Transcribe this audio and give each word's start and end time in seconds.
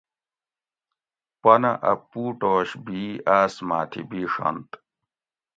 پنہ 1.41 1.71
اَ 1.91 1.93
پوٹوش 2.09 2.69
بھی 2.85 3.03
آۤس 3.37 3.53
ما 3.67 3.79
تھی 3.91 4.01
بیڛنت 4.09 4.69